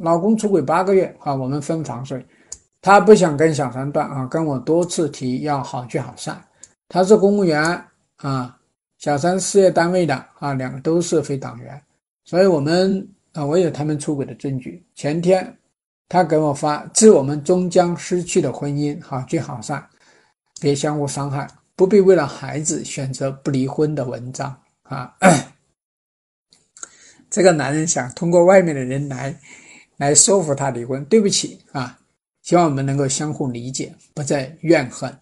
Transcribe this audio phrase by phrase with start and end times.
[0.00, 2.24] 老公出轨八个月啊，我们分房睡。
[2.80, 6.42] 他不想跟小三断啊，跟我多次提要好聚好散。
[6.88, 7.62] 他是公务员
[8.16, 8.58] 啊，
[8.98, 11.80] 小三事业单位的啊，两个都是非党员，
[12.24, 14.82] 所以我们啊，我有他们出轨的证据。
[14.94, 15.54] 前天
[16.08, 19.86] 他给我发致我们终将失去的婚姻，好聚好散，
[20.58, 21.46] 别相互伤害，
[21.76, 25.14] 不必为了孩子选择不离婚的文章啊。
[27.28, 29.38] 这个男人想通过外面的人来
[30.00, 31.98] 来说服他离婚，对不起啊。
[32.40, 35.14] 希望我们能够相互理解，不再怨恨。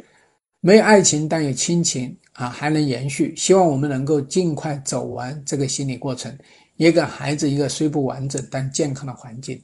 [0.61, 3.35] 没有爱情，但有亲情啊，还能延续。
[3.35, 6.33] 希望我们能够尽快走完这个心理过程，
[6.77, 9.61] 也给孩子一个虽不完整但健康的环境。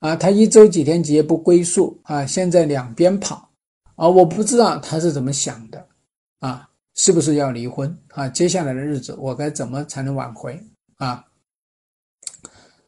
[0.00, 3.48] 啊，他一周几天几夜不归宿啊，现在两边跑
[3.96, 5.86] 啊，我不知道他是怎么想的
[6.40, 8.28] 啊，是不是要离婚啊？
[8.28, 10.62] 接下来的日子我该怎么才能挽回
[10.98, 11.24] 啊？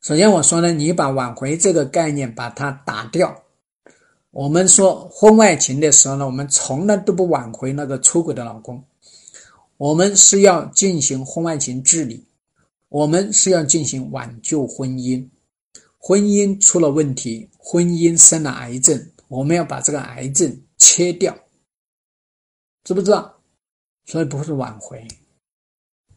[0.03, 3.45] 首先我说呢，你把挽回这个概念把它打掉。
[4.33, 8.83] 我们说婚外情的时候呢，我们从来都不挽回那个出轨的老公，
[9.77, 12.27] 我们是要进行婚外情治理，
[12.89, 15.25] 我们是要进行挽救婚姻。
[15.99, 21.33] 婚姻出了问题，婚姻生了癌症，我们要把这个癌症切掉，
[22.83, 23.39] 知不知道？
[24.07, 25.07] 所以不是挽回，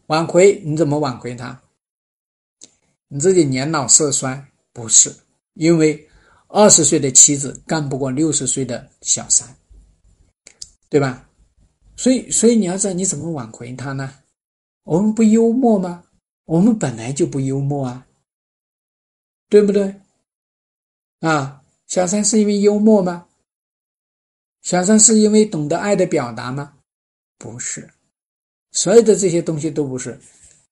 [0.07, 1.61] 挽回你怎么挽回他？
[3.15, 5.15] 你自己年老色衰不是，
[5.53, 6.09] 因为。
[6.47, 9.57] 二十岁的妻子干不过六十岁的小三，
[10.89, 11.27] 对吧？
[11.97, 14.13] 所以，所以你要知道你怎么挽回他呢？
[14.83, 16.05] 我们不幽默吗？
[16.45, 18.07] 我们本来就不幽默啊，
[19.49, 19.95] 对不对？
[21.21, 23.27] 啊，小三是因为幽默吗？
[24.61, 26.75] 小三是因为懂得爱的表达吗？
[27.37, 27.89] 不是，
[28.71, 30.17] 所有的这些东西都不是。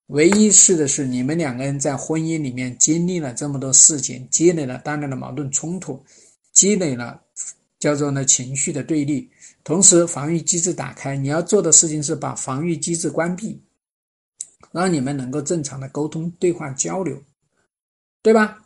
[0.07, 6.03] 唯一是的是，你们两个人在婚姻里面经历了这么多事情，积累了大量的矛盾冲突，
[6.51, 7.19] 积累了
[7.79, 9.29] 叫做呢情绪的对立，
[9.63, 13.59] 同时防御机制打开，你要做的事情是把防御机制关闭，
[14.73, 17.19] 让你们能够正常的沟通、对话、交流，
[18.21, 18.61] 对吧？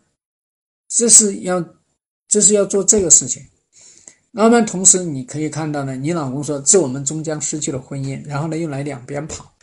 [0.89, 1.63] 这是要，
[2.27, 3.45] 这是要做这个事情。
[4.31, 9.53] 那么同时，你可以看到呢，你老公说这我们终将失去了婚姻，然后呢又来两边跑，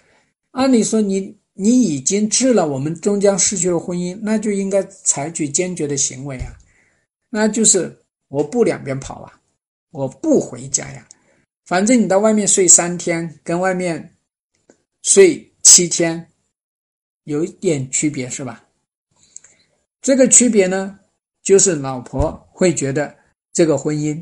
[0.52, 1.36] 按理说你。
[1.56, 6.52] 你已经治了，我们终将失去了婚姻，那就应该采取坚决的行为啊，
[7.30, 7.96] 那就是
[8.28, 9.40] 我不两边跑啊，
[9.92, 11.06] 我不回家呀，
[11.66, 14.12] 反正你到外面睡三天，跟外面
[15.02, 16.26] 睡七天
[17.22, 18.64] 有一点区别是吧？
[20.02, 20.98] 这个区别呢，
[21.44, 23.14] 就是老婆会觉得
[23.52, 24.20] 这个婚姻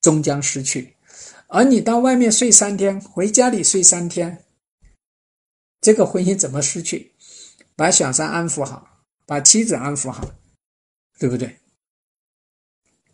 [0.00, 0.92] 终将失去，
[1.46, 4.36] 而你到外面睡三天，回家里睡三天。
[5.82, 7.12] 这个婚姻怎么失去？
[7.76, 10.26] 把小三安抚好，把妻子安抚好，
[11.18, 11.58] 对不对？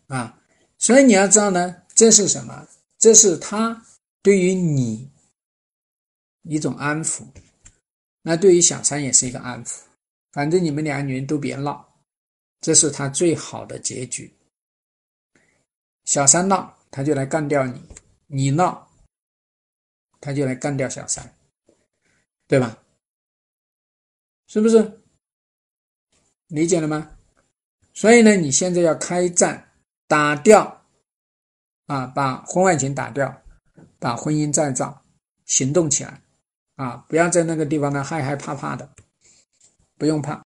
[0.07, 0.39] 啊，
[0.77, 2.67] 所以你要知道呢，这是什么？
[2.97, 3.85] 这是他
[4.21, 5.09] 对于你
[6.43, 7.25] 一种安抚，
[8.21, 9.79] 那对于小三也是一个安抚。
[10.31, 11.87] 反正你们两个女人都别闹，
[12.61, 14.31] 这是他最好的结局。
[16.05, 17.79] 小三闹，他就来干掉你；
[18.27, 18.87] 你闹，
[20.21, 21.33] 他就来干掉小三。
[22.49, 22.77] 对吧？
[24.47, 24.99] 是不是？
[26.47, 27.11] 理解了吗？
[27.93, 29.71] 所以呢，你现在要开战，
[30.07, 30.83] 打掉
[31.85, 33.43] 啊，把婚外情打掉，
[33.99, 35.05] 把婚姻再造，
[35.45, 36.21] 行动起来
[36.75, 37.05] 啊！
[37.07, 38.89] 不要在那个地方呢害害怕怕的，
[39.99, 40.33] 不用怕。